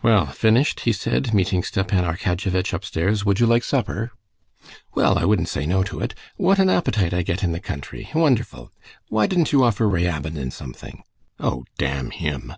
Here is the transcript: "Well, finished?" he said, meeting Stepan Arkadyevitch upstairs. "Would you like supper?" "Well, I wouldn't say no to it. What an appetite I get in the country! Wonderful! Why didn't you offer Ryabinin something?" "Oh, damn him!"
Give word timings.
"Well, 0.00 0.24
finished?" 0.28 0.80
he 0.88 0.92
said, 0.92 1.34
meeting 1.34 1.62
Stepan 1.62 2.02
Arkadyevitch 2.06 2.72
upstairs. 2.72 3.26
"Would 3.26 3.40
you 3.40 3.46
like 3.46 3.62
supper?" 3.62 4.10
"Well, 4.94 5.18
I 5.18 5.26
wouldn't 5.26 5.50
say 5.50 5.66
no 5.66 5.82
to 5.82 6.00
it. 6.00 6.14
What 6.38 6.58
an 6.58 6.70
appetite 6.70 7.12
I 7.12 7.20
get 7.20 7.44
in 7.44 7.52
the 7.52 7.60
country! 7.60 8.08
Wonderful! 8.14 8.72
Why 9.10 9.26
didn't 9.26 9.52
you 9.52 9.64
offer 9.64 9.86
Ryabinin 9.86 10.50
something?" 10.50 11.02
"Oh, 11.38 11.66
damn 11.76 12.10
him!" 12.10 12.54